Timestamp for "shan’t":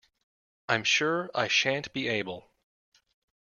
1.47-1.93